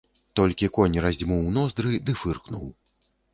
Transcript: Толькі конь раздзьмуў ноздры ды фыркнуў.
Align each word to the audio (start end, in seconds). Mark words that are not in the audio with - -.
Толькі 0.39 0.69
конь 0.77 0.97
раздзьмуў 1.07 1.43
ноздры 1.59 1.93
ды 2.09 2.17
фыркнуў. 2.23 2.67